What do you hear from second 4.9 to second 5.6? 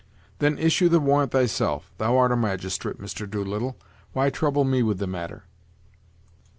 the matter?"